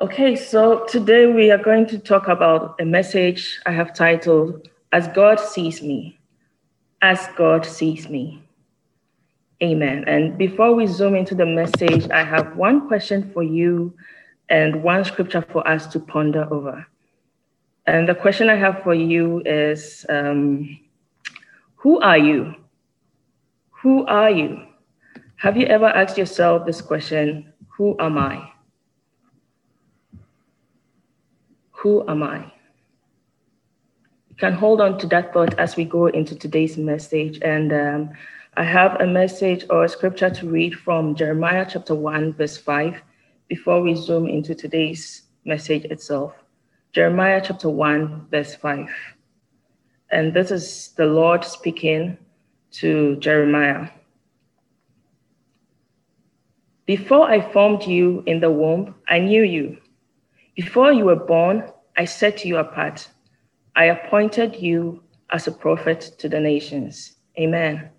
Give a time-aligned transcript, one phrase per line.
[0.00, 5.08] Okay, so today we are going to talk about a message I have titled As
[5.08, 6.16] God Sees Me.
[7.02, 8.40] As God Sees Me.
[9.60, 10.04] Amen.
[10.06, 13.92] And before we zoom into the message, I have one question for you
[14.48, 16.86] and one scripture for us to ponder over.
[17.88, 20.78] And the question I have for you is um,
[21.74, 22.54] Who are you?
[23.82, 24.62] Who are you?
[25.38, 28.52] Have you ever asked yourself this question Who am I?
[31.78, 32.38] Who am I?
[34.30, 37.38] You can hold on to that thought as we go into today's message.
[37.40, 38.10] And um,
[38.56, 43.00] I have a message or a scripture to read from Jeremiah chapter 1, verse 5,
[43.46, 46.34] before we zoom into today's message itself.
[46.92, 48.88] Jeremiah chapter 1, verse 5.
[50.10, 52.18] And this is the Lord speaking
[52.72, 53.88] to Jeremiah.
[56.86, 59.78] Before I formed you in the womb, I knew you.
[60.58, 63.08] Before you were born, I set you apart.
[63.76, 67.12] I appointed you as a prophet to the nations.
[67.38, 67.90] Amen.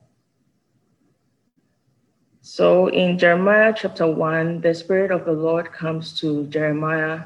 [2.41, 7.21] So in Jeremiah chapter 1, the Spirit of the Lord comes to Jeremiah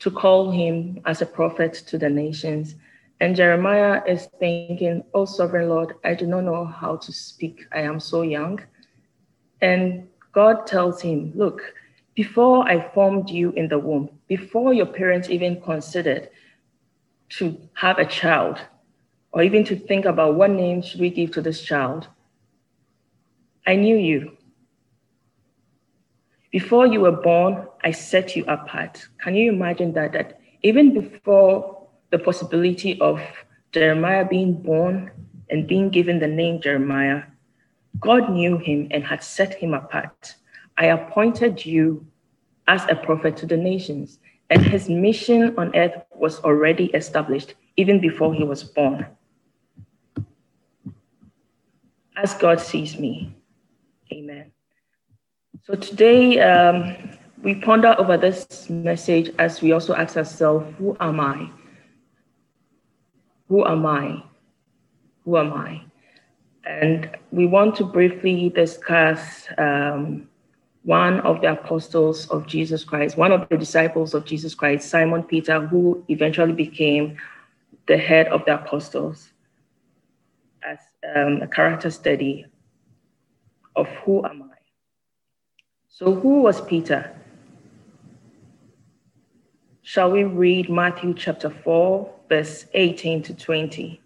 [0.00, 2.74] to call him as a prophet to the nations.
[3.20, 7.64] And Jeremiah is thinking, Oh, sovereign Lord, I do not know how to speak.
[7.72, 8.60] I am so young.
[9.62, 11.62] And God tells him, Look,
[12.16, 16.30] before I formed you in the womb, before your parents even considered
[17.28, 18.58] to have a child,
[19.32, 22.08] or even to think about what name should we give to this child,
[23.66, 24.32] I knew you.
[26.50, 29.06] Before you were born, I set you apart.
[29.22, 30.12] Can you imagine that?
[30.12, 33.20] That even before the possibility of
[33.72, 35.10] Jeremiah being born
[35.50, 37.24] and being given the name Jeremiah,
[38.00, 40.36] God knew him and had set him apart.
[40.78, 42.06] I appointed you
[42.68, 44.18] as a prophet to the nations,
[44.50, 49.06] and his mission on earth was already established even before he was born.
[52.16, 53.34] As God sees me.
[54.12, 54.52] Amen.
[55.64, 56.96] So today um,
[57.42, 61.50] we ponder over this message as we also ask ourselves who am I?
[63.48, 64.22] Who am I?
[65.24, 65.82] Who am I?
[66.64, 70.28] And we want to briefly discuss um,
[70.86, 75.24] one of the apostles of Jesus Christ, one of the disciples of Jesus Christ, Simon
[75.24, 77.16] Peter, who eventually became
[77.88, 79.32] the head of the apostles,
[80.62, 80.78] as
[81.16, 82.46] um, a character study
[83.74, 84.58] of who am I.
[85.88, 87.10] So, who was Peter?
[89.82, 94.00] Shall we read Matthew chapter 4, verse 18 to 20?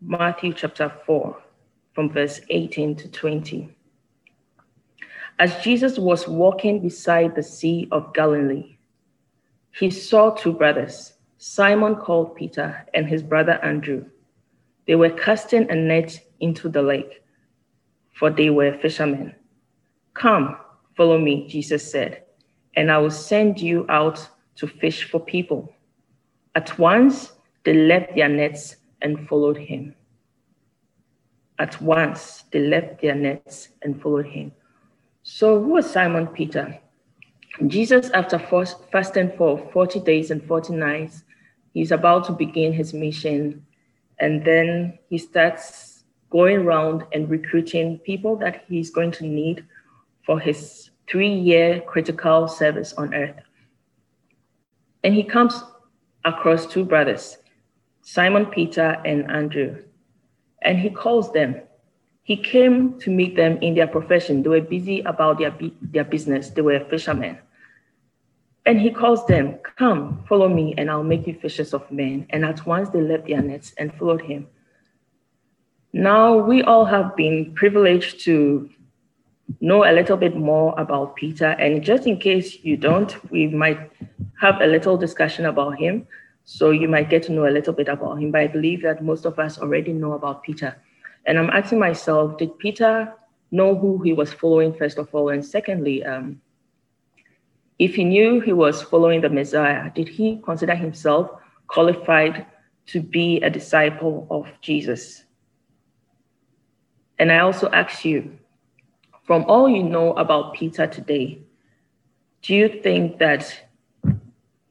[0.00, 1.36] Matthew chapter 4,
[1.94, 3.74] from verse 18 to 20.
[5.40, 8.76] As Jesus was walking beside the Sea of Galilee,
[9.72, 14.04] he saw two brothers, Simon called Peter and his brother Andrew.
[14.86, 17.24] They were casting a net into the lake,
[18.12, 19.34] for they were fishermen.
[20.12, 20.58] Come,
[20.94, 22.22] follow me, Jesus said,
[22.76, 25.72] and I will send you out to fish for people.
[26.54, 27.32] At once
[27.64, 29.94] they left their nets and followed him.
[31.58, 34.52] At once they left their nets and followed him.
[35.32, 36.76] So, who was Simon Peter?
[37.68, 38.36] Jesus, after
[38.90, 41.22] fasting for 40 days and 40 nights,
[41.72, 43.64] he's about to begin his mission.
[44.18, 49.64] And then he starts going around and recruiting people that he's going to need
[50.26, 53.40] for his three year critical service on earth.
[55.04, 55.62] And he comes
[56.24, 57.38] across two brothers,
[58.02, 59.80] Simon Peter and Andrew,
[60.62, 61.62] and he calls them
[62.22, 64.42] he came to meet them in their profession.
[64.42, 67.38] They were busy about their, their business, they were fishermen.
[68.66, 72.26] And he calls them, Come, follow me, and I'll make you fishers of men.
[72.30, 74.46] And at once they left their nets and followed him.
[75.92, 78.70] Now, we all have been privileged to
[79.60, 81.46] know a little bit more about Peter.
[81.46, 83.90] And just in case you don't, we might
[84.40, 86.06] have a little discussion about him.
[86.44, 88.30] So you might get to know a little bit about him.
[88.30, 90.76] But I believe that most of us already know about Peter.
[91.26, 93.12] And I'm asking myself, did Peter
[93.50, 95.28] know who he was following, first of all?
[95.28, 96.40] And secondly, um,
[97.78, 101.30] if he knew he was following the Messiah, did he consider himself
[101.66, 102.46] qualified
[102.86, 105.24] to be a disciple of Jesus?
[107.18, 108.38] And I also ask you,
[109.24, 111.40] from all you know about Peter today,
[112.42, 113.54] do you think that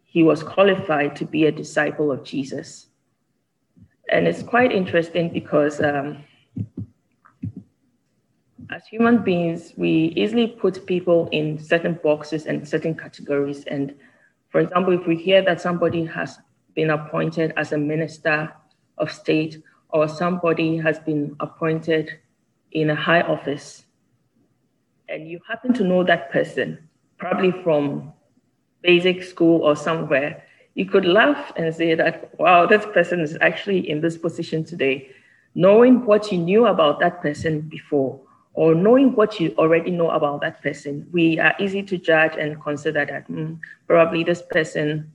[0.05, 2.87] he was qualified to be a disciple of Jesus?
[4.11, 6.23] And it's quite interesting because um,
[8.69, 13.63] as human beings, we easily put people in certain boxes and certain categories.
[13.65, 13.95] And
[14.49, 16.39] For example, if we hear that somebody has
[16.75, 18.53] been appointed as a minister
[18.97, 22.19] of state or somebody has been appointed
[22.71, 23.85] in a high office,
[25.07, 26.77] and you happen to know that person,
[27.17, 28.13] probably from
[28.81, 30.43] basic school or somewhere,
[30.75, 35.09] you could laugh and say that, wow, this person is actually in this position today.
[35.55, 38.21] Knowing what you knew about that person before,
[38.53, 42.61] or knowing what you already know about that person, we are easy to judge and
[42.61, 45.11] consider that mm, probably this person,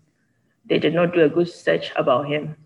[0.66, 2.56] they did not do a good search about him.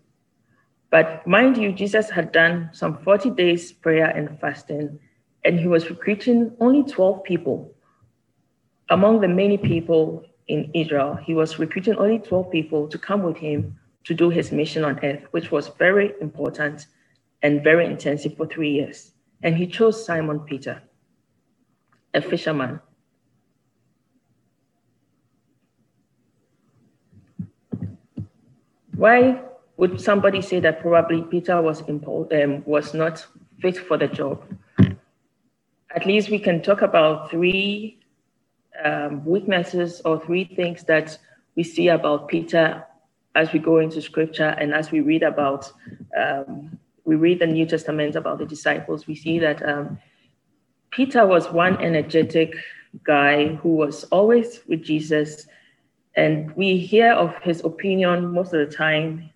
[0.91, 4.99] But mind you, Jesus had done some 40 days prayer and fasting,
[5.45, 7.73] and he was recruiting only 12 people.
[8.89, 13.37] Among the many people in Israel, he was recruiting only 12 people to come with
[13.37, 16.87] him to do his mission on earth, which was very important
[17.43, 19.11] and very intensive for three years.
[19.41, 20.81] And he chose Simon Peter,
[22.13, 22.81] a fisherman.
[28.95, 29.41] Why
[29.77, 33.25] would somebody say that probably Peter was, um, was not
[33.61, 34.43] fit for the job?
[35.95, 37.99] At least we can talk about three
[38.83, 41.17] um, weaknesses or three things that
[41.55, 42.85] we see about Peter
[43.35, 45.71] as we go into scripture and as we read about,
[46.17, 46.78] um,
[47.09, 49.97] we read the New Testament about the disciples, we see that um,
[50.91, 52.53] Peter was one energetic
[53.03, 55.47] guy who was always with Jesus.
[56.15, 59.31] And we hear of his opinion most of the time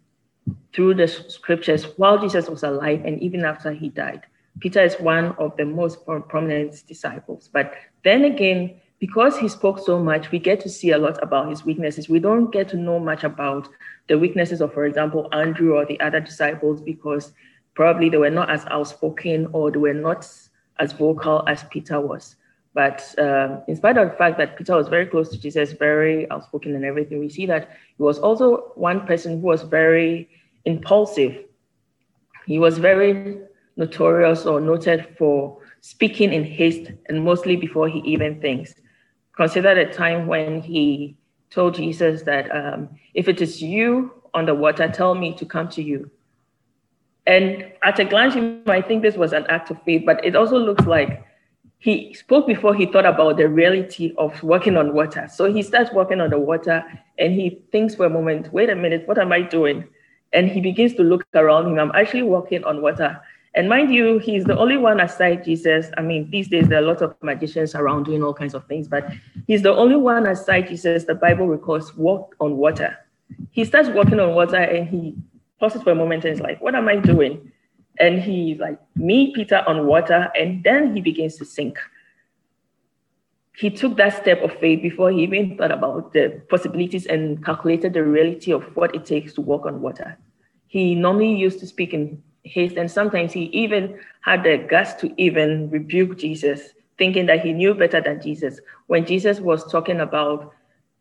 [0.71, 4.21] through the scriptures while Jesus was alive and even after he died.
[4.59, 7.49] Peter is one of the most prominent disciples.
[7.51, 7.73] But
[8.03, 11.65] then again, because he spoke so much, we get to see a lot about his
[11.65, 12.07] weaknesses.
[12.07, 13.67] We don't get to know much about
[14.07, 17.33] the weaknesses of, for example, Andrew or the other disciples because
[17.73, 20.27] probably they were not as outspoken or they were not
[20.79, 22.35] as vocal as Peter was.
[22.73, 26.29] But uh, in spite of the fact that Peter was very close to Jesus, very
[26.31, 30.29] outspoken and everything, we see that he was also one person who was very
[30.65, 31.45] impulsive.
[32.47, 33.37] He was very
[33.77, 38.73] notorious or noted for speaking in haste and mostly before he even thinks.
[39.35, 41.17] Consider the time when he
[41.49, 45.69] told Jesus that um, if it is you on the water, tell me to come
[45.69, 46.09] to you.
[47.25, 50.35] And at a glance, you might think this was an act of faith, but it
[50.35, 51.25] also looks like
[51.83, 55.27] he spoke before he thought about the reality of walking on water.
[55.29, 56.83] So he starts walking on the water
[57.17, 59.85] and he thinks for a moment, wait a minute, what am I doing?
[60.31, 61.79] And he begins to look around him.
[61.79, 63.21] I'm actually walking on water.
[63.55, 65.91] And mind you, he's the only one aside Jesus.
[65.97, 68.65] I mean, these days there are a lot of magicians around doing all kinds of
[68.65, 69.05] things, but
[69.45, 72.97] he's the only one aside Jesus the Bible records walk on water.
[73.51, 75.15] He starts walking on water and he
[75.63, 77.49] pauses for a moment and is like, What am I doing?
[77.97, 80.29] And he's like, Me, Peter, on water.
[80.35, 81.77] And then he begins to sink.
[83.55, 87.93] He took that step of faith before he even thought about the possibilities and calculated
[87.93, 90.17] the reality of what it takes to walk on water.
[90.67, 95.13] He normally used to speak in haste, and sometimes he even had the guts to
[95.21, 98.59] even rebuke Jesus, thinking that he knew better than Jesus.
[98.87, 100.51] When Jesus was talking about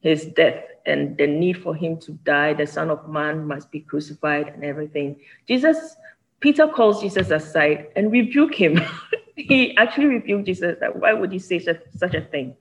[0.02, 3.80] his death and the need for him to die, the Son of Man must be
[3.80, 5.20] crucified and everything.
[5.46, 5.96] Jesus
[6.42, 8.80] Peter calls Jesus aside and rebuke him.
[9.36, 12.56] he actually rebuked Jesus that why would you say such, such a thing?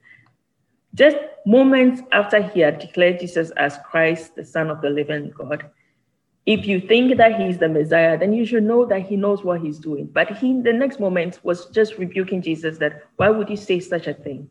[0.94, 5.68] Just moments after he had declared Jesus as Christ, the Son of the living God.
[6.46, 9.60] If you think that he's the Messiah, then you should know that he knows what
[9.60, 10.06] he's doing.
[10.06, 14.06] But he, the next moment, was just rebuking Jesus that why would you say such
[14.06, 14.48] a thing?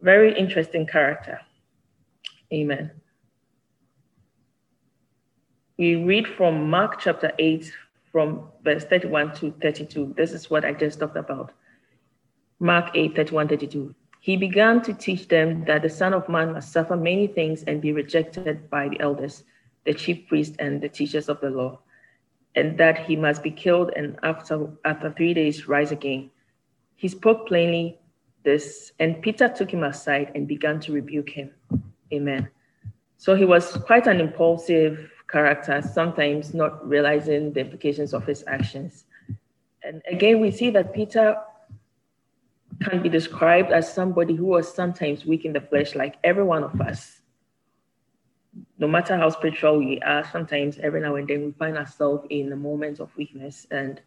[0.00, 1.40] Very interesting character.
[2.52, 2.90] Amen.
[5.76, 7.72] We read from Mark chapter 8,
[8.10, 10.14] from verse 31 to 32.
[10.16, 11.52] This is what I just talked about.
[12.58, 13.94] Mark 8, 31, 32.
[14.20, 17.80] He began to teach them that the Son of Man must suffer many things and
[17.80, 19.44] be rejected by the elders,
[19.84, 21.78] the chief priests, and the teachers of the law,
[22.56, 26.30] and that he must be killed and after, after three days rise again.
[26.96, 27.98] He spoke plainly
[28.42, 31.52] this, and Peter took him aside and began to rebuke him.
[32.12, 32.48] Amen.
[33.16, 39.04] So he was quite an impulsive character, sometimes not realizing the implications of his actions.
[39.82, 41.36] And again, we see that Peter
[42.80, 46.62] can be described as somebody who was sometimes weak in the flesh, like every one
[46.62, 47.20] of us.
[48.78, 52.52] No matter how spiritual we are, sometimes every now and then we find ourselves in
[52.52, 53.66] a moment of weakness.
[53.70, 54.00] And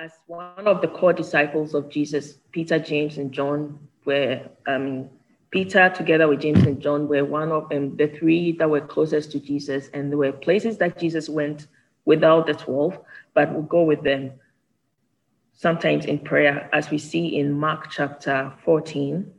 [0.00, 5.08] as one of the core disciples of Jesus, Peter, James, and John were um,
[5.50, 9.32] Peter, together with James and John, were one of them, the three that were closest
[9.32, 9.88] to Jesus.
[9.94, 11.68] And there were places that Jesus went
[12.04, 12.98] without the 12,
[13.34, 14.32] but would go with them
[15.54, 19.32] sometimes in prayer, as we see in Mark chapter 14,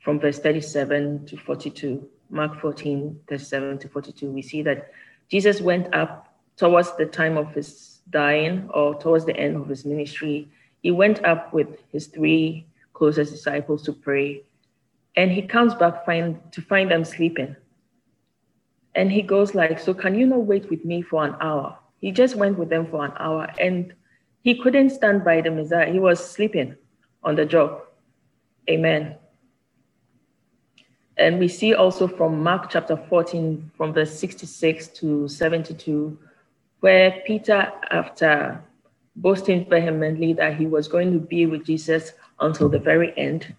[0.00, 2.08] from verse 37 to 42.
[2.30, 4.30] Mark 14, 37 to 42.
[4.30, 4.90] We see that
[5.28, 9.84] Jesus went up towards the time of his dying or towards the end of his
[9.84, 10.48] ministry.
[10.82, 14.42] He went up with his three closest disciples to pray.
[15.16, 17.54] And he comes back find, to find them sleeping.
[18.94, 21.78] And he goes like, so can you not wait with me for an hour?
[21.98, 23.94] He just went with them for an hour and
[24.42, 25.92] he couldn't stand by the Messiah.
[25.92, 26.76] He was sleeping
[27.22, 27.82] on the job.
[28.70, 29.16] Amen.
[31.18, 36.18] And we see also from Mark chapter 14, from verse 66 to 72,
[36.80, 38.62] where Peter, after
[39.16, 43.54] boasting vehemently that he was going to be with Jesus until the very end,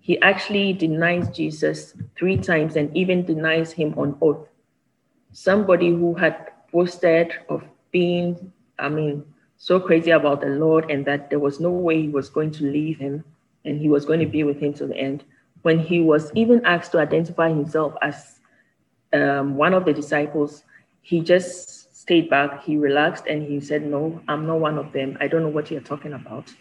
[0.00, 4.46] he actually denies Jesus three times and even denies him on oath.
[5.32, 9.24] Somebody who had boasted of being, I mean,
[9.56, 12.64] so crazy about the Lord and that there was no way he was going to
[12.64, 13.24] leave him
[13.64, 15.24] and he was going to be with him to the end.
[15.62, 18.38] When he was even asked to identify himself as
[19.12, 20.62] um, one of the disciples,
[21.00, 25.16] he just stayed back, he relaxed, and he said, No, I'm not one of them.
[25.20, 26.52] I don't know what you're talking about.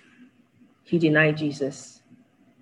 [0.86, 2.02] He denied Jesus.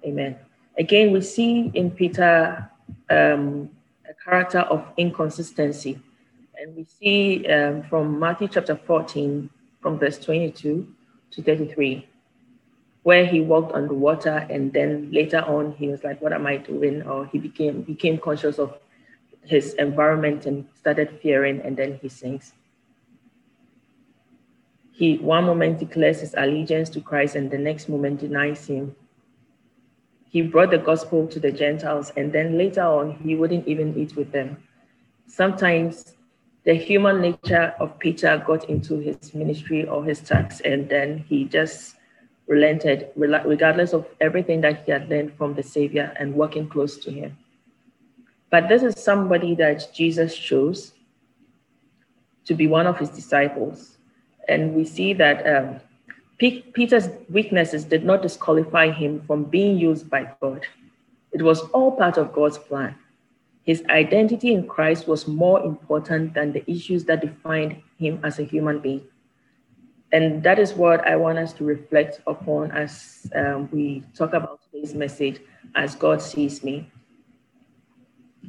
[0.03, 0.37] Amen.
[0.79, 2.69] Again, we see in Peter
[3.09, 3.69] um,
[4.09, 5.99] a character of inconsistency.
[6.57, 9.49] And we see um, from Matthew chapter 14,
[9.81, 10.87] from verse 22
[11.31, 12.07] to 33,
[13.03, 16.47] where he walked on the water, and then later on he was like, "What am
[16.47, 18.77] I doing?" Or he became became conscious of
[19.43, 22.53] his environment and started fearing, and then he sinks.
[24.95, 28.95] He one moment declares his allegiance to Christ, and the next moment denies him.
[30.29, 34.15] He brought the gospel to the Gentiles, and then later on he wouldn't even eat
[34.15, 34.57] with them.
[35.25, 36.13] Sometimes
[36.63, 41.45] the human nature of Peter got into his ministry or his task, and then he
[41.45, 41.95] just
[42.45, 47.11] relented, regardless of everything that he had learned from the Savior and working close to
[47.11, 47.35] him.
[48.51, 50.93] But this is somebody that Jesus chose
[52.45, 53.97] to be one of his disciples.
[54.47, 55.79] And we see that um,
[56.37, 60.65] Peter's weaknesses did not disqualify him from being used by God.
[61.31, 62.95] It was all part of God's plan.
[63.63, 68.43] His identity in Christ was more important than the issues that defined him as a
[68.43, 69.03] human being.
[70.11, 74.59] And that is what I want us to reflect upon as um, we talk about
[74.69, 75.41] today's message
[75.75, 76.91] as God sees me.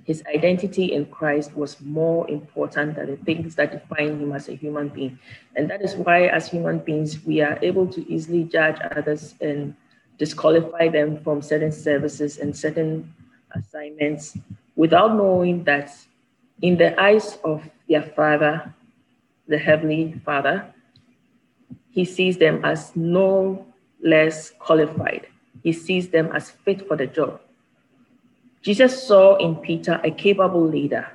[0.05, 4.55] His identity in Christ was more important than the things that define him as a
[4.55, 5.19] human being.
[5.57, 9.75] And that is why, as human beings, we are able to easily judge others and
[10.19, 13.15] disqualify them from certain services and certain
[13.53, 14.37] assignments
[14.77, 15.91] without knowing that
[16.61, 18.75] in the eyes of their Father,
[19.49, 20.67] the Heavenly Father,
[21.91, 23.67] He sees them as no
[24.03, 25.29] less qualified.
[25.63, 27.41] He sees them as fit for the job.
[28.65, 31.07] Jesus saw in Peter a capable leader,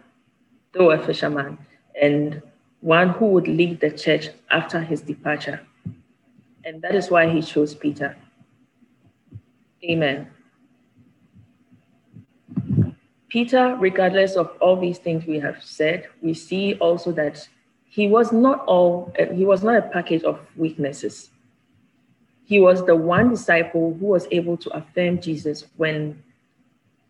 [0.72, 1.58] though a fisherman,
[2.00, 2.44] and
[2.82, 5.60] one who would lead the church after his departure.
[6.64, 8.16] And that is why he chose Peter.
[9.84, 10.30] Amen.
[13.30, 17.50] Peter, regardless of all these things we have said, we see also that
[17.86, 21.32] he was not all, uh, he was not a package of weaknesses.
[22.46, 26.22] He was the one disciple who was able to affirm Jesus when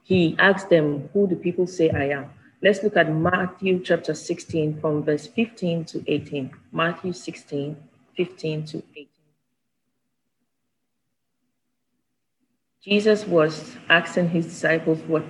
[0.10, 2.32] he asked them, Who do people say I am?
[2.63, 6.50] Let's look at Matthew chapter 16 from verse 15 to 18.
[6.72, 7.78] Matthew 16,
[8.18, 9.08] 15 to 18.
[12.82, 15.24] Jesus was asking his disciples what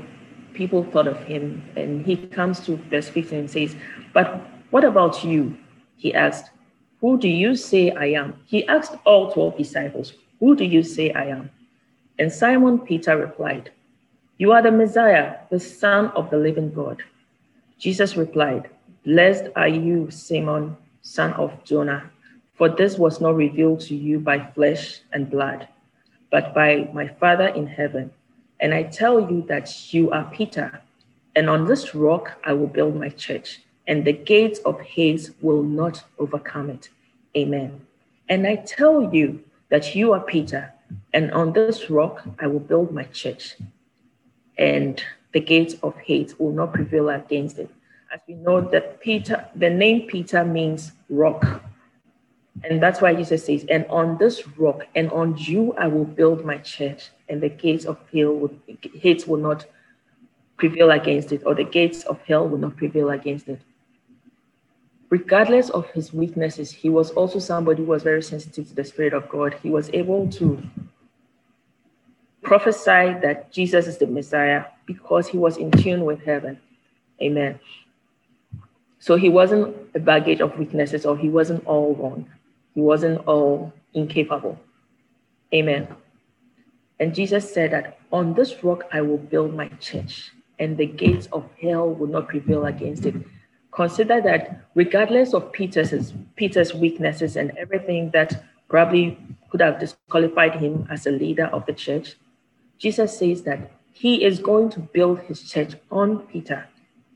[0.53, 1.61] people thought of him.
[1.75, 3.75] And he comes to verse 15 and says,
[4.13, 5.57] But what about you?
[5.97, 6.51] He asked,
[7.01, 8.39] Who do you say I am?
[8.45, 11.49] He asked all 12 disciples, Who do you say I am?
[12.17, 13.71] And Simon Peter replied,
[14.39, 17.03] You are the Messiah, the Son of the living God.
[17.77, 18.69] Jesus replied,
[19.03, 22.09] Blessed are you, Simon, son of Jonah,
[22.53, 25.67] for this was not revealed to you by flesh and blood,
[26.31, 28.11] but by my Father in heaven.
[28.61, 30.81] And I tell you that you are Peter,
[31.35, 35.63] and on this rock I will build my church, and the gates of Hades will
[35.63, 36.87] not overcome it.
[37.35, 37.85] Amen.
[38.29, 40.71] And I tell you that you are Peter,
[41.13, 43.57] and on this rock I will build my church,
[44.59, 45.01] and
[45.31, 47.71] the gates of hate will not prevail against it.
[48.13, 51.63] As we know that Peter, the name Peter means rock.
[52.63, 56.43] And that's why Jesus says, and on this rock and on you I will build
[56.43, 58.59] my church, and the gates of hell would
[58.95, 59.65] hate will not
[60.57, 63.61] prevail against it, or the gates of hell will not prevail against it.
[65.09, 69.13] Regardless of his weaknesses, he was also somebody who was very sensitive to the Spirit
[69.13, 69.55] of God.
[69.63, 70.61] He was able to
[72.41, 76.59] prophesied that Jesus is the Messiah because he was in tune with heaven.
[77.21, 77.59] Amen.
[78.99, 82.29] So he wasn't a baggage of weaknesses or he wasn't all wrong.
[82.75, 84.59] He wasn't all incapable.
[85.53, 85.87] Amen.
[86.99, 91.27] And Jesus said that on this rock I will build my church, and the gates
[91.31, 93.15] of hell will not prevail against it.
[93.71, 99.17] Consider that regardless of Peter's Peter's weaknesses and everything that probably
[99.49, 102.15] could have disqualified him as a leader of the church,
[102.79, 106.67] Jesus says that he is going to build his church on Peter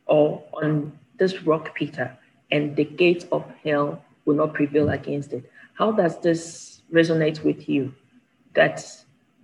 [0.05, 2.17] or on this rock Peter,
[2.51, 5.49] and the gates of hell will not prevail against it.
[5.75, 7.93] How does this resonate with you?
[8.53, 8.85] That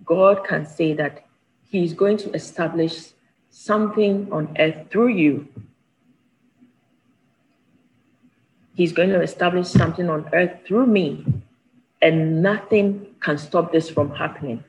[0.04, 1.26] God can say that
[1.70, 3.12] He is going to establish
[3.50, 5.48] something on earth through you.
[8.74, 11.24] He's going to establish something on earth through me,
[12.00, 14.64] and nothing can stop this from happening.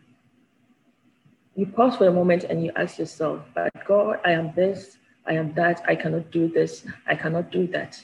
[1.56, 5.34] You pause for a moment and you ask yourself, but God, I am this, I
[5.34, 8.02] am that, I cannot do this, I cannot do that.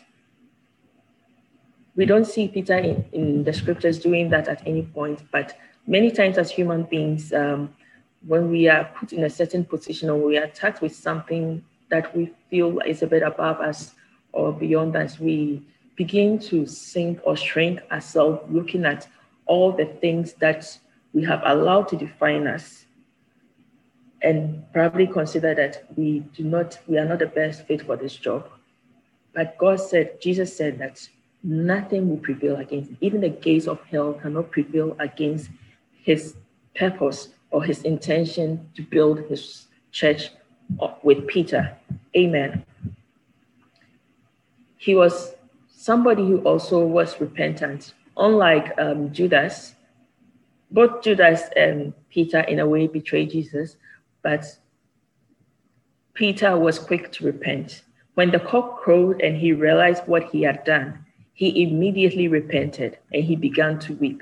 [1.95, 6.11] We don't see Peter in, in the scriptures doing that at any point, but many
[6.11, 7.73] times as human beings, um,
[8.27, 12.15] when we are put in a certain position or we are attacked with something that
[12.15, 13.95] we feel is a bit above us
[14.33, 19.07] or beyond us, we begin to sink or shrink ourselves looking at
[19.45, 20.77] all the things that
[21.13, 22.86] we have allowed to define us
[24.21, 28.15] and probably consider that we do not we are not the best fit for this
[28.15, 28.49] job.
[29.33, 31.07] But god said jesus said that
[31.43, 35.49] nothing will prevail against even the gates of hell cannot prevail against
[36.03, 36.35] his
[36.75, 40.31] purpose or his intention to build his church
[41.03, 41.75] with peter.
[42.15, 42.65] Amen.
[44.77, 45.35] He was
[45.69, 47.93] somebody who also was repentant.
[48.17, 49.75] Unlike um, judas
[50.71, 53.77] both judas and peter in a way betrayed jesus
[54.27, 54.57] but
[56.13, 57.83] Peter was quick to repent.
[58.15, 63.23] When the cock crowed and he realized what he had done, he immediately repented and
[63.23, 64.21] he began to weep.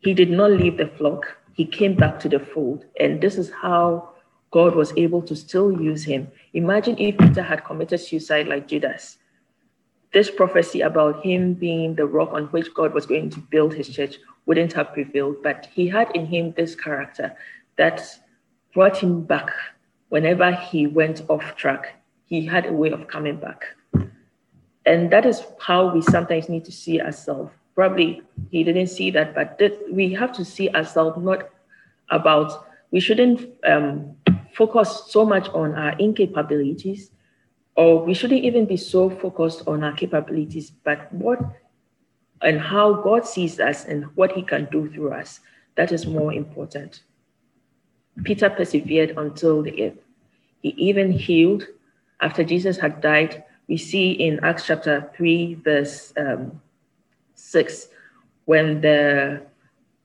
[0.00, 2.84] He did not leave the flock, he came back to the fold.
[2.98, 4.08] And this is how
[4.50, 6.26] God was able to still use him.
[6.52, 9.18] Imagine if Peter had committed suicide like Judas.
[10.12, 13.88] This prophecy about him being the rock on which God was going to build his
[13.88, 14.16] church
[14.46, 17.36] wouldn't have prevailed, but he had in him this character
[17.76, 18.02] that
[18.76, 19.48] brought him back
[20.10, 21.94] whenever he went off track.
[22.26, 23.64] He had a way of coming back.
[24.84, 27.50] And that is how we sometimes need to see ourselves.
[27.74, 29.58] Probably he didn't see that, but
[29.90, 31.48] we have to see ourselves not
[32.10, 34.14] about, we shouldn't um,
[34.52, 37.08] focus so much on our incapabilities,
[37.76, 41.40] or we shouldn't even be so focused on our capabilities, but what
[42.42, 45.40] and how God sees us and what he can do through us.
[45.76, 47.00] That is more important.
[48.24, 49.98] Peter persevered until the end.
[50.62, 51.64] He even healed
[52.20, 53.44] after Jesus had died.
[53.68, 56.60] We see in Acts chapter 3, verse um,
[57.34, 57.88] 6,
[58.46, 59.42] when the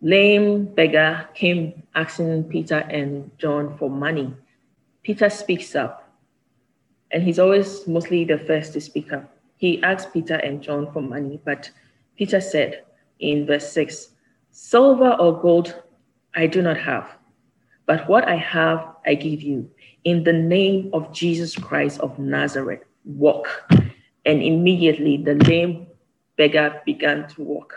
[0.02, 4.34] lame beggar came asking Peter and John for money.
[5.04, 6.10] Peter speaks up,
[7.12, 9.36] and he's always mostly the first to speak up.
[9.58, 11.70] He asked Peter and John for money, but
[12.18, 12.84] Peter said
[13.20, 14.10] in verse 6
[14.52, 15.82] Silver or gold
[16.36, 17.08] I do not have
[17.86, 19.70] but what I have, I give you.
[20.04, 23.48] In the name of Jesus Christ of Nazareth, walk.
[24.26, 25.88] And immediately the lame
[26.38, 27.74] beggar began to walk.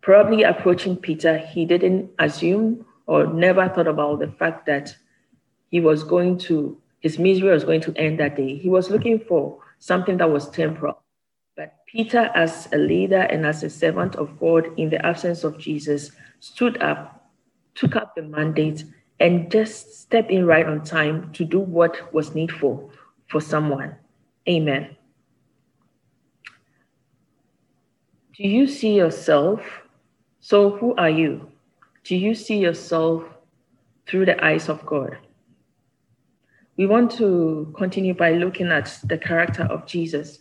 [0.00, 4.96] Probably approaching Peter, he didn't assume or never thought about the fact that
[5.70, 8.56] he was going to, his misery was going to end that day.
[8.56, 11.02] He was looking for something that was temporal.
[11.56, 15.58] But Peter, as a leader and as a servant of God in the absence of
[15.58, 17.30] Jesus, stood up,
[17.74, 18.84] took up the mandate,
[19.20, 22.90] and just step in right on time to do what was needful
[23.28, 23.94] for someone.
[24.48, 24.96] Amen.
[28.34, 29.60] Do you see yourself?
[30.40, 31.52] So, who are you?
[32.04, 33.22] Do you see yourself
[34.08, 35.18] through the eyes of God?
[36.78, 40.38] We want to continue by looking at the character of Jesus.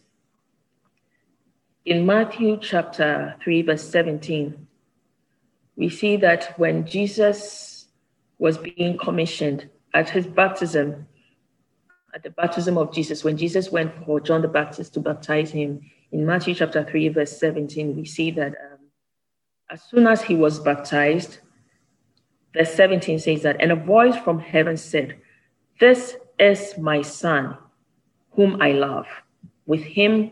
[1.83, 4.67] In Matthew chapter 3, verse 17,
[5.75, 7.78] we see that when Jesus
[8.39, 11.05] was being commissioned at his baptism,
[12.13, 15.81] at the baptism of Jesus, when Jesus went for John the Baptist to baptize him,
[16.11, 18.79] in Matthew chapter 3, verse 17, we see that um,
[19.69, 21.39] as soon as he was baptized,
[22.55, 25.17] verse 17 says that, and a voice from heaven said,
[25.79, 27.57] This is my son,
[28.31, 29.05] whom I love.
[29.67, 30.31] With him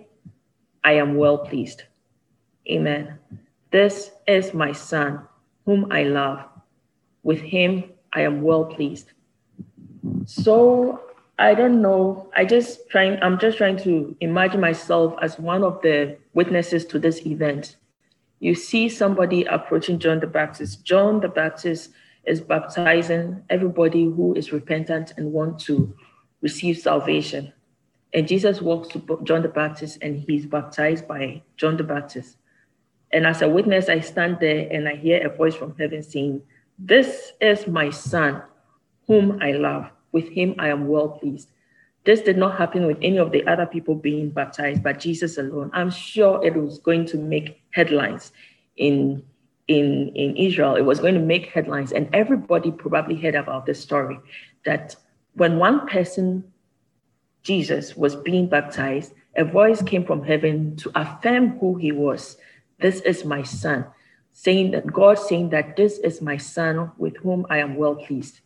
[0.84, 1.84] I am well pleased.
[2.70, 3.20] Amen.
[3.72, 5.28] This is my son,
[5.66, 6.44] whom I love.
[7.22, 9.12] With him I am well pleased.
[10.26, 11.02] So
[11.40, 12.30] I don't know.
[12.36, 17.00] I just trying, I'm just trying to imagine myself as one of the witnesses to
[17.00, 17.76] this event.
[18.40, 20.84] You see somebody approaching John the Baptist.
[20.84, 21.92] John the Baptist
[22.26, 25.96] is baptizing everybody who is repentant and want to
[26.42, 27.54] receive salvation.
[28.14, 32.38] And Jesus walks to John the Baptist and he's baptized by John the Baptist.
[33.12, 36.42] And as a witness, I stand there and I hear a voice from heaven saying,
[36.78, 38.44] This is my son,
[39.08, 39.90] whom I love.
[40.12, 41.50] With him I am well pleased.
[42.06, 45.70] This did not happen with any of the other people being baptized, but Jesus alone.
[45.74, 48.32] I'm sure it was going to make headlines
[48.78, 49.24] in,
[49.68, 50.76] in, in Israel.
[50.76, 54.18] It was going to make headlines, and everybody probably heard about this story
[54.64, 54.96] that
[55.34, 56.46] when one person,
[57.44, 62.38] Jesus, was being baptized, a voice came from heaven to affirm who he was
[62.80, 63.86] this is my son,
[64.38, 68.42] saying that God saying that this is my son with whom I am well pleased.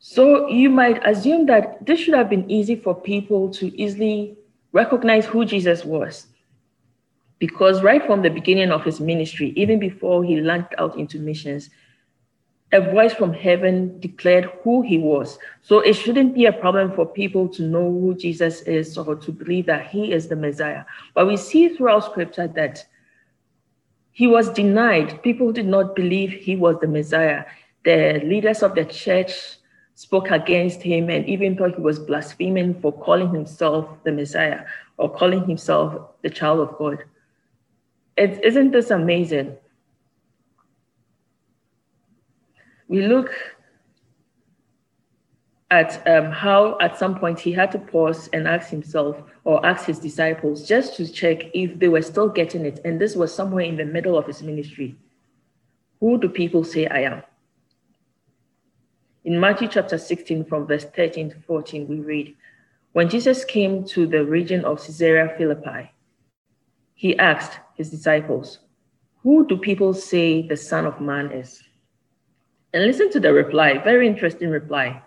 [0.00, 4.36] So you might assume that this should have been easy for people to easily
[4.72, 6.26] recognize who Jesus was.
[7.38, 11.70] Because right from the beginning of his ministry, even before he launched out into missions,
[12.72, 15.38] a voice from heaven declared who he was.
[15.62, 19.30] So it shouldn't be a problem for people to know who Jesus is or to
[19.30, 20.84] believe that he is the Messiah.
[21.14, 22.84] But we see throughout scripture that
[24.12, 25.22] he was denied.
[25.22, 27.44] People did not believe he was the Messiah.
[27.84, 29.32] The leaders of the church
[29.94, 34.64] spoke against him and even thought he was blaspheming for calling himself the Messiah
[34.96, 37.04] or calling himself the child of God.
[38.16, 39.56] is isn't this amazing?
[42.88, 43.30] We look
[45.70, 49.86] at um, how at some point he had to pause and ask himself or ask
[49.86, 52.80] his disciples just to check if they were still getting it.
[52.84, 54.96] And this was somewhere in the middle of his ministry.
[56.00, 57.22] Who do people say I am?
[59.24, 62.34] In Matthew chapter 16, from verse 13 to 14, we read
[62.92, 65.92] When Jesus came to the region of Caesarea Philippi,
[66.94, 68.58] he asked his disciples,
[69.22, 71.62] Who do people say the Son of Man is?
[72.72, 75.02] And listen to the reply, very interesting reply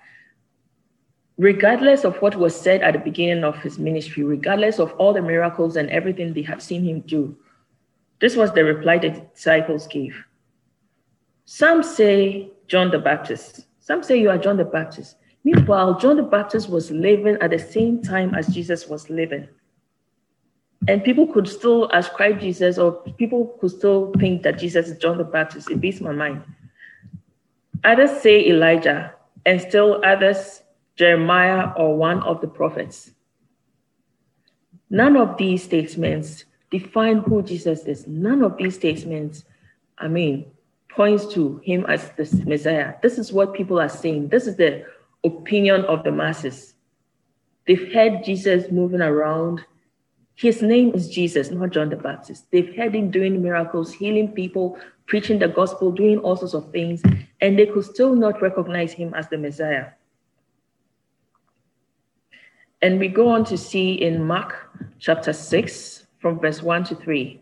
[1.37, 5.21] regardless of what was said at the beginning of his ministry, regardless of all the
[5.21, 7.35] miracles and everything they had seen him do,
[8.19, 10.15] this was the reply the disciples gave.
[11.45, 13.65] Some say John the Baptist.
[13.79, 15.17] Some say you are John the Baptist.
[15.43, 19.47] Meanwhile, John the Baptist was living at the same time as Jesus was living.
[20.87, 25.17] And people could still ascribe Jesus, or people could still think that Jesus is John
[25.17, 25.69] the Baptist.
[25.69, 26.43] It beats my mind.
[27.83, 29.13] Others say Elijah,
[29.45, 30.62] and still others
[30.95, 33.11] Jeremiah, or one of the prophets.
[34.89, 38.05] None of these statements define who Jesus is.
[38.07, 39.43] None of these statements,
[39.97, 40.51] I mean,
[40.89, 42.93] points to him as the Messiah.
[43.01, 44.29] This is what people are saying.
[44.29, 44.85] This is the
[45.23, 46.75] opinion of the masses.
[47.65, 49.65] They've heard Jesus moving around.
[50.35, 52.51] His name is Jesus, not John the Baptist.
[52.51, 57.01] They've heard him doing miracles, healing people, preaching the gospel, doing all sorts of things,
[57.41, 59.87] and they could still not recognize him as the Messiah.
[62.83, 64.55] And we go on to see in Mark
[64.99, 67.39] chapter 6, from verse 1 to 3,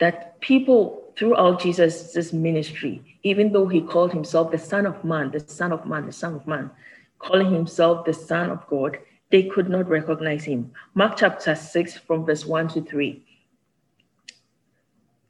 [0.00, 5.38] that people throughout Jesus' ministry, even though he called himself the Son of Man, the
[5.38, 6.72] Son of Man, the Son of Man,
[7.20, 8.98] calling himself the Son of God,
[9.30, 10.72] they could not recognize him.
[10.94, 13.24] Mark chapter 6, from verse 1 to 3.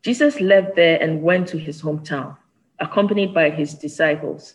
[0.02, 2.34] Jesus left there and went to his hometown,
[2.78, 4.54] accompanied by his disciples.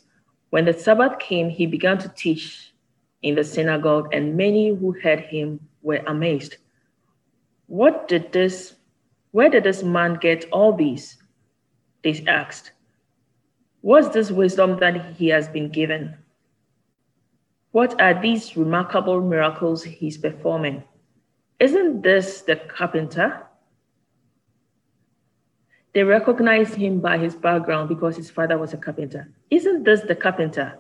[0.50, 2.72] When the Sabbath came, he began to teach
[3.26, 6.58] in the synagogue, and many who heard him were amazed.
[7.66, 8.76] What did this,
[9.32, 11.18] where did this man get all these?
[12.04, 12.72] They asked.
[13.82, 16.16] What's this wisdom that he has been given?
[17.72, 20.84] What are these remarkable miracles he's performing?
[21.60, 23.42] Isn't this the carpenter?
[25.94, 29.32] They recognized him by his background because his father was a carpenter.
[29.50, 30.78] Isn't this the carpenter?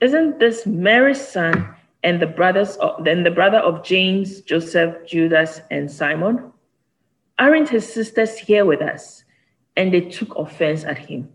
[0.00, 5.60] Isn't this Mary's son and the brothers of, then the brother of James, Joseph, Judas,
[5.70, 6.52] and Simon?
[7.38, 9.24] Aren't his sisters here with us?
[9.76, 11.30] And they took offense at him.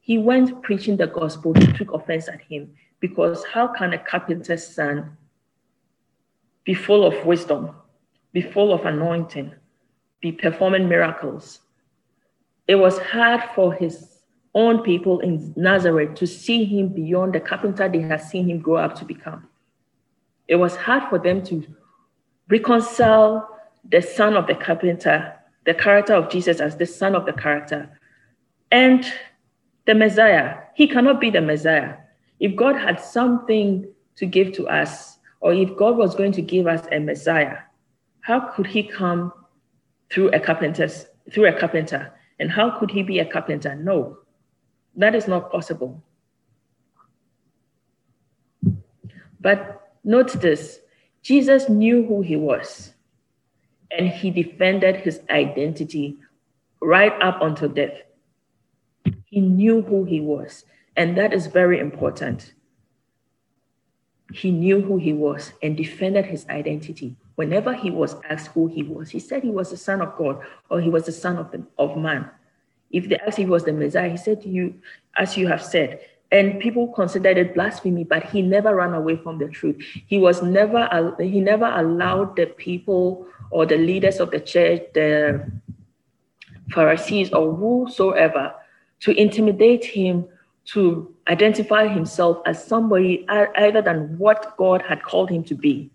[0.00, 4.66] He went preaching the gospel, they took offense at him because how can a carpenter's
[4.66, 5.16] son
[6.64, 7.70] be full of wisdom,
[8.32, 9.52] be full of anointing,
[10.20, 11.60] be performing miracles?
[12.66, 14.09] It was hard for his
[14.54, 18.76] own people in Nazareth to see him beyond the carpenter they had seen him grow
[18.76, 19.48] up to become.
[20.48, 21.64] It was hard for them to
[22.48, 23.48] reconcile
[23.88, 25.34] the son of the carpenter,
[25.64, 27.88] the character of Jesus as the son of the character,
[28.72, 29.04] and
[29.86, 30.56] the Messiah.
[30.74, 31.94] He cannot be the Messiah.
[32.40, 33.86] If God had something
[34.16, 37.58] to give to us, or if God was going to give us a Messiah,
[38.22, 39.32] how could he come
[40.10, 42.12] through a carpenter's through a carpenter?
[42.38, 43.74] And how could he be a carpenter?
[43.76, 44.18] No,
[44.96, 46.02] that is not possible.
[49.40, 50.80] But note this
[51.22, 52.94] Jesus knew who he was,
[53.90, 56.18] and he defended his identity
[56.80, 58.02] right up until death.
[59.26, 60.64] He knew who he was,
[60.96, 62.54] and that is very important.
[64.32, 67.16] He knew who he was and defended his identity.
[67.34, 70.40] Whenever he was asked who he was, he said he was the Son of God
[70.68, 72.30] or he was the Son of, the, of man.
[72.90, 74.74] If they asked if he was the Messiah, he said, You,
[75.16, 76.00] as you have said.
[76.32, 79.82] And people considered it blasphemy, but he never ran away from the truth.
[80.06, 85.50] He was never he never allowed the people or the leaders of the church, the
[86.72, 88.54] Pharisees or whosoever,
[89.00, 90.28] to intimidate him
[90.66, 95.90] to identify himself as somebody other than what God had called him to be.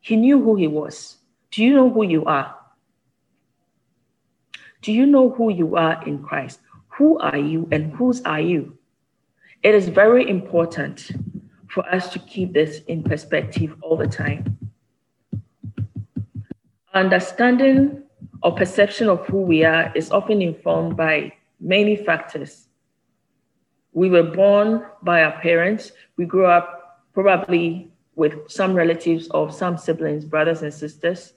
[0.00, 1.16] He knew who he was.
[1.50, 2.54] Do you know who you are?
[4.82, 6.60] Do you know who you are in Christ?
[6.88, 8.76] Who are you and whose are you?
[9.62, 11.10] It is very important
[11.68, 14.58] for us to keep this in perspective all the time.
[16.94, 18.02] Understanding
[18.42, 22.68] or perception of who we are is often informed by many factors
[23.98, 25.90] we were born by our parents.
[26.16, 31.32] We grew up probably with some relatives or some siblings, brothers and sisters,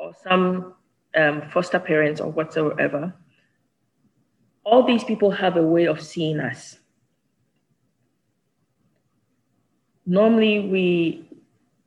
[0.00, 0.73] or some
[1.16, 3.14] um, foster parents or whatsoever.
[4.64, 6.78] All these people have a way of seeing us.
[10.06, 11.28] Normally, we,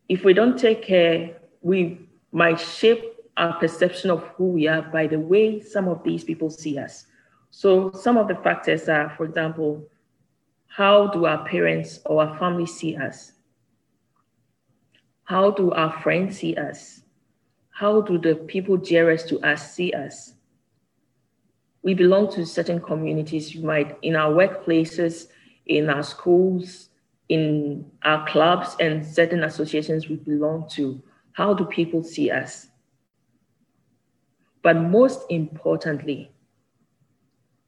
[0.10, 2.00] if we don't take care, we
[2.32, 3.04] might shape
[3.38, 7.06] our perception of who we are by the way some of these people see us.
[7.52, 9.88] So some of the factors are, for example,
[10.68, 13.34] how do our parents or our family see us?
[15.24, 17.02] How do our friends see us?
[17.78, 20.34] How do the people dearest to us see us?
[21.84, 23.54] We belong to certain communities.
[23.54, 25.28] You might, in our workplaces,
[25.68, 26.90] in our schools,
[27.30, 31.00] in our clubs and certain associations we belong to.
[31.34, 32.68] How do people see us?
[34.64, 36.32] But most importantly,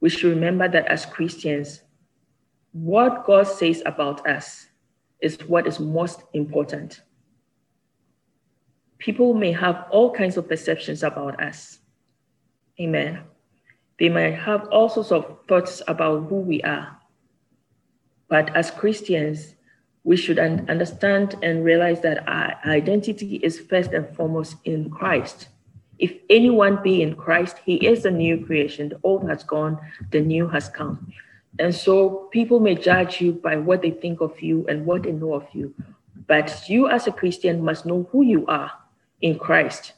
[0.02, 1.84] we should remember that as Christians,
[2.72, 4.70] what God says about us
[5.22, 7.04] is what is most important.
[9.00, 11.80] People may have all kinds of perceptions about us.
[12.80, 13.22] Amen.
[13.98, 16.98] They might have all sorts of thoughts about who we are.
[18.28, 19.56] But as Christians,
[20.04, 25.48] we should understand and realize that our identity is first and foremost in Christ.
[25.98, 28.90] If anyone be in Christ, he is a new creation.
[28.90, 29.80] The old has gone,
[30.12, 31.12] the new has come.
[31.58, 35.12] And so people may judge you by what they think of you and what they
[35.12, 35.74] know of you.
[36.28, 38.72] But you, as a Christian, must know who you are
[39.22, 39.94] in Christ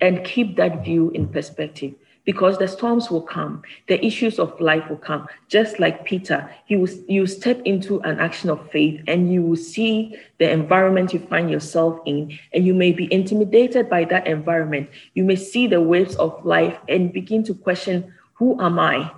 [0.00, 1.94] and keep that view in perspective
[2.26, 5.28] because the storms will come, the issues of life will come.
[5.48, 9.56] Just like Peter, he will you step into an action of faith and you will
[9.56, 14.90] see the environment you find yourself in, and you may be intimidated by that environment.
[15.14, 19.12] You may see the waves of life and begin to question, Who am I?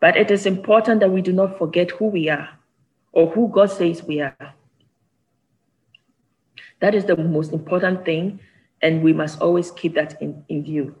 [0.00, 2.48] But it is important that we do not forget who we are
[3.12, 4.54] or who God says we are.
[6.82, 8.40] That is the most important thing
[8.82, 10.96] and we must always keep that in, in view.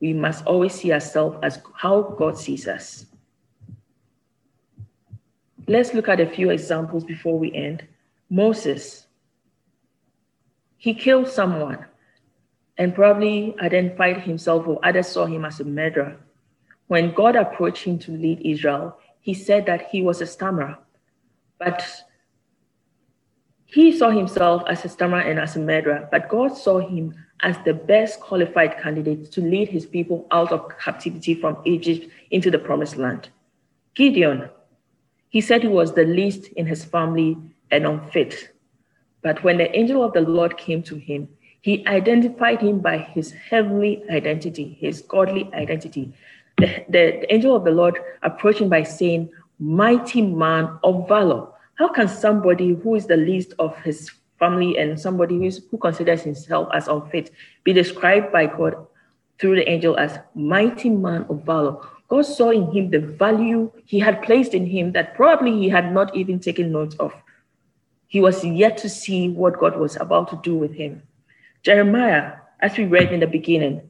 [0.00, 3.06] We must always see ourselves as how God sees us.
[5.68, 7.86] Let's look at a few examples before we end.
[8.30, 9.06] Moses,
[10.76, 11.86] he killed someone
[12.76, 16.16] and probably identified himself or others saw him as a murderer.
[16.88, 20.78] When God approached him to lead Israel, he said that he was a stammerer.
[21.60, 21.84] But
[23.72, 27.56] he saw himself as a stammerer and as a murderer, but God saw him as
[27.64, 32.58] the best qualified candidate to lead his people out of captivity from Egypt into the
[32.58, 33.28] promised land.
[33.94, 34.50] Gideon,
[35.28, 37.36] he said he was the least in his family
[37.70, 38.50] and unfit.
[39.22, 41.28] But when the angel of the Lord came to him,
[41.60, 46.12] he identified him by his heavenly identity, his godly identity.
[46.58, 51.48] The, the, the angel of the Lord approached him by saying, Mighty man of valor.
[51.80, 56.20] How can somebody who is the least of his family and somebody who's, who considers
[56.20, 57.30] himself as unfit
[57.64, 58.86] be described by God
[59.38, 61.78] through the angel as mighty man of valor?
[62.08, 65.94] God saw in him the value he had placed in him that probably he had
[65.94, 67.14] not even taken note of.
[68.08, 71.02] He was yet to see what God was about to do with him.
[71.62, 73.88] Jeremiah, as we read in the beginning,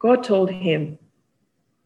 [0.00, 0.98] God told him,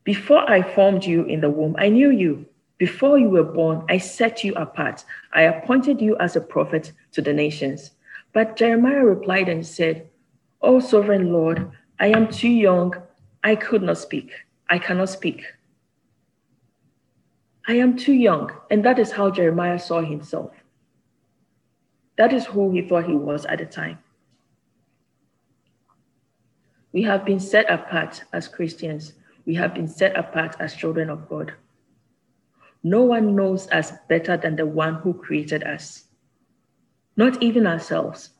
[0.04, 2.46] Before I formed you in the womb, I knew you.
[2.78, 5.04] Before you were born, I set you apart.
[5.32, 7.92] I appointed you as a prophet to the nations.
[8.32, 10.08] But Jeremiah replied and said,
[10.62, 12.94] O sovereign Lord, I am too young.
[13.44, 14.32] I could not speak.
[14.68, 15.44] I cannot speak.
[17.68, 18.50] I am too young.
[18.70, 20.50] And that is how Jeremiah saw himself.
[22.16, 23.98] That is who he thought he was at the time.
[26.92, 29.14] We have been set apart as Christians.
[29.46, 31.52] We have been set apart as children of God.
[32.82, 36.04] No one knows us better than the one who created us,
[37.16, 38.30] not even ourselves.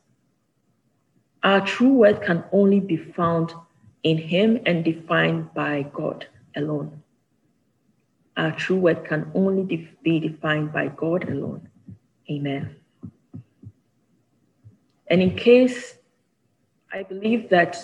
[1.43, 3.53] Our true worth can only be found
[4.03, 7.01] in Him and defined by God alone.
[8.35, 11.69] Our true worth can only be defined by God alone.
[12.29, 12.75] Amen.
[15.07, 15.95] And in case
[16.91, 17.77] I believe that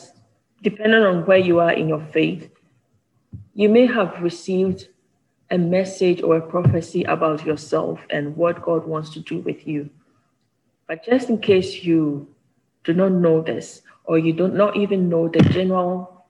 [0.61, 2.49] depending on where you are in your faith,
[3.53, 4.87] you may have received
[5.51, 9.89] a message or a prophecy about yourself and what God wants to do with you.
[10.87, 12.27] But just in case you
[12.83, 16.25] do not know this, or you do not even know the general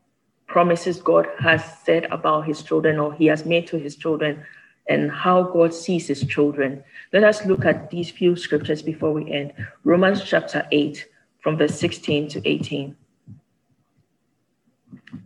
[0.47, 4.43] promises God has said about his children or he has made to his children
[4.89, 9.31] and how God sees his children, let us look at these few scriptures before we
[9.31, 9.53] end.
[9.83, 11.05] Romans chapter 8,
[11.41, 12.95] from verse 16 to 18.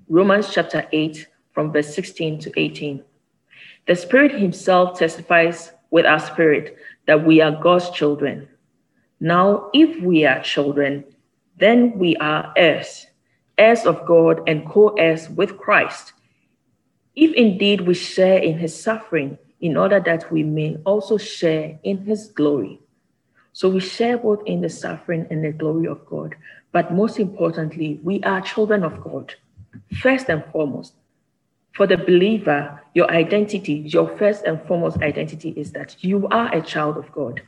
[0.10, 3.04] Romans chapter 8, from verse 16 to 18.
[3.86, 8.48] The Spirit Himself testifies with our spirit that we are God's children.
[9.20, 11.04] Now, if we are children,
[11.58, 13.06] then we are heirs,
[13.58, 16.14] heirs of God and co heirs with Christ.
[17.16, 22.06] If indeed we share in His suffering, in order that we may also share in
[22.06, 22.80] His glory.
[23.54, 26.36] So we share both in the suffering and the glory of God.
[26.72, 29.36] But most importantly, we are children of God,
[30.02, 30.94] first and foremost.
[31.74, 36.62] For the believer, your identity, your first and foremost identity is that you are a
[36.62, 37.42] child of God.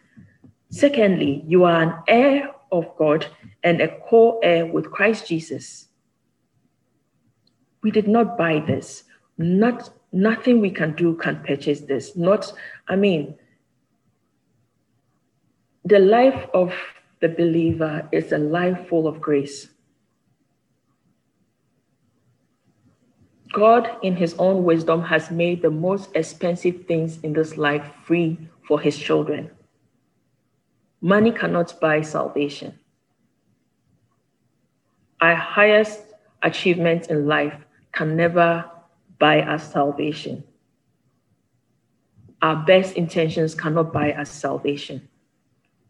[0.71, 3.27] Secondly, you are an heir of God
[3.63, 5.87] and a co heir with Christ Jesus.
[7.83, 9.03] We did not buy this.
[9.37, 12.15] Not, nothing we can do can purchase this.
[12.15, 12.51] Not,
[12.87, 13.35] I mean,
[15.83, 16.73] the life of
[17.21, 19.69] the believer is a life full of grace.
[23.55, 28.37] God, in his own wisdom, has made the most expensive things in this life free
[28.67, 29.49] for his children.
[30.99, 32.77] Money cannot buy salvation.
[35.21, 36.01] Our highest
[36.43, 37.55] achievement in life
[37.93, 38.69] can never
[39.19, 40.43] buy us salvation.
[42.41, 45.07] Our best intentions cannot buy us salvation.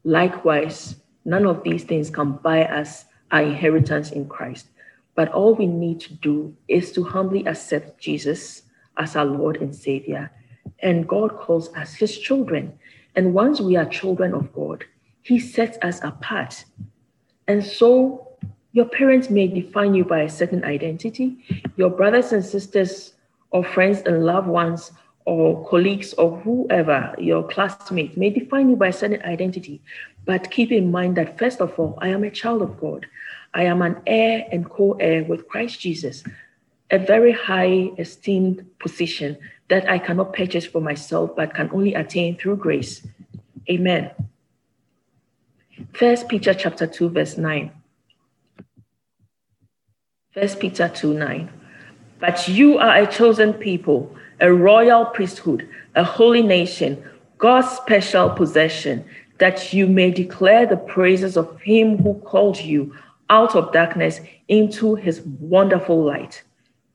[0.04, 4.68] Likewise, none of these things can buy us our inheritance in Christ.
[5.16, 8.64] But all we need to do is to humbly accept Jesus
[8.98, 10.32] as our Lord and Savior.
[10.80, 12.78] And God calls us his children.
[13.16, 14.84] And once we are children of God,
[15.22, 16.66] he sets us apart.
[17.48, 18.28] And so
[18.74, 21.38] your parents may define you by a certain identity.
[21.78, 23.14] Your brothers and sisters,
[23.52, 24.92] or friends and loved ones,
[25.24, 29.82] or colleagues, or whoever, your classmates, may define you by a certain identity.
[30.26, 33.06] But keep in mind that, first of all, I am a child of God.
[33.56, 36.24] I am an heir and co heir with Christ Jesus,
[36.92, 39.38] a very high esteemed position
[39.70, 43.08] that I cannot purchase for myself, but can only attain through grace.
[43.70, 44.12] Amen.
[45.94, 47.72] First Peter chapter 2, verse 9.
[50.34, 51.50] First Peter 2 9.
[52.20, 57.02] But you are a chosen people, a royal priesthood, a holy nation,
[57.38, 59.06] God's special possession,
[59.38, 62.94] that you may declare the praises of him who called you
[63.30, 66.44] out of darkness into his wonderful light.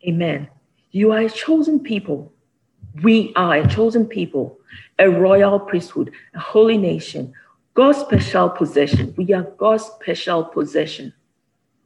[0.06, 0.48] Amen.
[0.90, 2.32] You are a chosen people.
[3.02, 4.58] We are a chosen people,
[4.98, 7.32] a royal priesthood, a holy nation,
[7.74, 9.14] God's special possession.
[9.16, 11.12] We are God's special possession.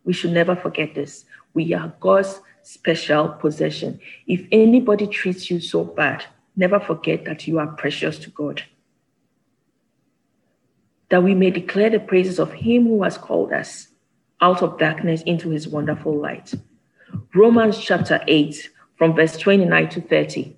[0.04, 1.24] We should never forget this.
[1.52, 4.00] We are God's special possession.
[4.26, 6.24] If anybody treats you so bad,
[6.56, 8.62] never forget that you are precious to God.
[11.10, 13.88] That we may declare the praises of Him who has called us
[14.40, 16.54] out of darkness into his wonderful light.
[17.34, 20.56] Romans chapter 8, from verse 29 to 30.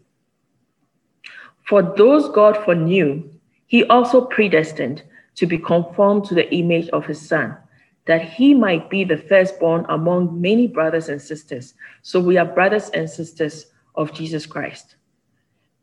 [1.65, 3.29] For those God foreknew,
[3.67, 5.03] he also predestined
[5.35, 7.57] to be conformed to the image of his son,
[8.07, 11.75] that he might be the firstborn among many brothers and sisters.
[12.03, 13.67] So we are brothers and sisters
[13.97, 14.97] of Jesus Christ.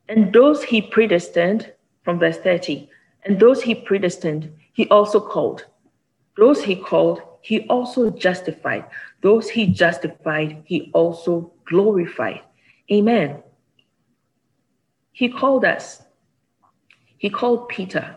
[0.07, 1.73] And those he predestined,
[2.03, 2.89] from verse 30,
[3.23, 5.65] and those he predestined, he also called.
[6.37, 8.85] Those he called, he also justified.
[9.21, 12.41] Those he justified, he also glorified.
[12.89, 13.43] Amen.
[15.11, 16.01] He called us.
[17.17, 18.15] He called Peter.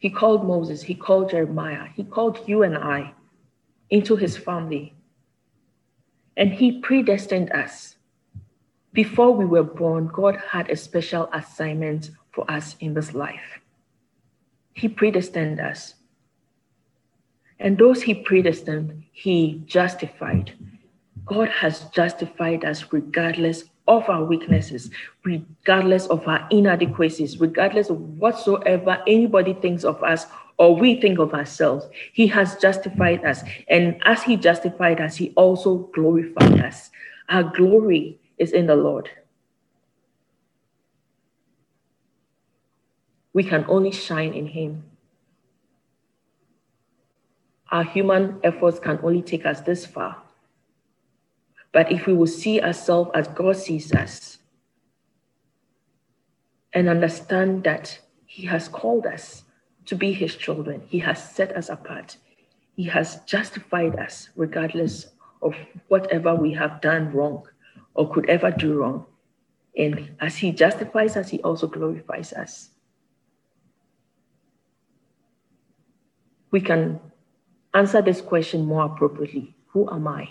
[0.00, 0.82] He called Moses.
[0.82, 1.86] He called Jeremiah.
[1.94, 3.14] He called you and I
[3.88, 4.94] into his family.
[6.36, 7.96] And he predestined us.
[8.92, 13.60] Before we were born, God had a special assignment for us in this life.
[14.74, 15.94] He predestined us.
[17.60, 20.52] And those he predestined, he justified.
[21.26, 24.90] God has justified us regardless of our weaknesses,
[25.24, 30.26] regardless of our inadequacies, regardless of whatsoever anybody thinks of us
[30.58, 31.86] or we think of ourselves.
[32.12, 33.42] He has justified us.
[33.68, 36.90] And as He justified us, He also glorified us.
[37.28, 39.08] Our glory is in the Lord.
[43.32, 44.84] We can only shine in Him.
[47.70, 50.22] Our human efforts can only take us this far.
[51.72, 54.38] But if we will see ourselves as God sees us
[56.72, 59.44] and understand that He has called us
[59.86, 62.16] to be His children, He has set us apart,
[62.74, 65.08] He has justified us regardless
[65.42, 65.54] of
[65.88, 67.46] whatever we have done wrong
[67.94, 69.04] or could ever do wrong.
[69.76, 72.70] And as He justifies us, He also glorifies us.
[76.50, 76.98] We can
[77.78, 80.30] answer this question more appropriately Who am I?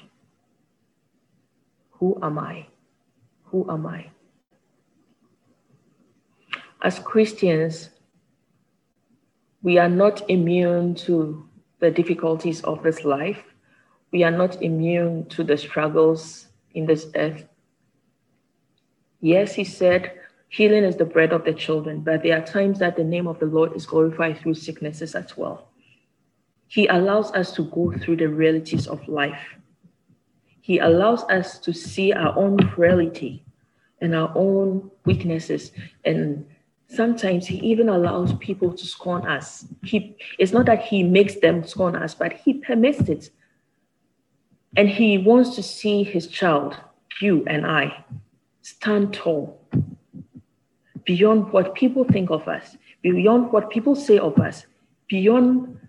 [1.91, 2.68] Who am I?
[3.45, 4.12] Who am I?
[6.82, 7.89] As Christians,
[9.64, 11.48] we are not immune to
[11.80, 13.43] the difficulties of this life.
[14.12, 17.45] We are not immune to the struggles in this earth.
[19.20, 20.14] Yes, he said,
[20.50, 23.39] healing is the bread of the children, but there are times that the name of
[23.39, 25.66] the Lord is glorified through sicknesses as well.
[26.68, 29.39] He allows us to go through the realities of life.
[30.61, 33.43] He allows us to see our own frailty
[34.01, 35.72] and our own weaknesses.
[36.03, 36.45] And
[36.88, 39.65] sometimes He even allows people to scorn us.
[39.84, 43.30] He, it's not that He makes them scorn us, but He permits it.
[44.76, 46.76] And He wants to see His child,
[47.22, 48.03] you and I,
[48.61, 49.61] stand tall
[51.05, 54.65] beyond what people think of us, beyond what people say of us,
[55.07, 55.80] beyond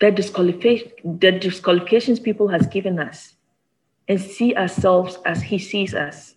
[0.00, 3.34] the, the disqualifications people has given us
[4.08, 6.34] and see ourselves as he sees us.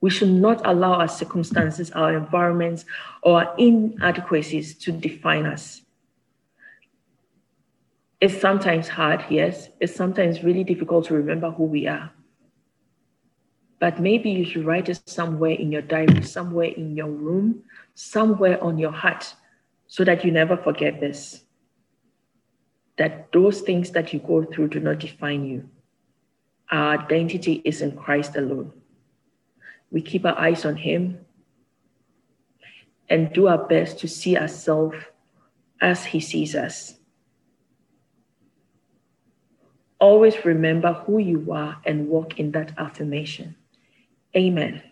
[0.00, 2.84] We should not allow our circumstances, our environments,
[3.22, 5.82] or our inadequacies to define us.
[8.20, 9.70] It's sometimes hard, yes.
[9.80, 12.10] It's sometimes really difficult to remember who we are.
[13.78, 17.62] But maybe you should write it somewhere in your diary, somewhere in your room,
[17.94, 19.34] somewhere on your heart,
[19.86, 21.44] so that you never forget this
[23.00, 25.66] that those things that you go through do not define you.
[26.70, 28.74] Our identity is in Christ alone.
[29.90, 31.18] We keep our eyes on Him
[33.08, 34.98] and do our best to see ourselves
[35.80, 36.96] as He sees us.
[39.98, 43.56] Always remember who you are and walk in that affirmation.
[44.36, 44.82] Amen.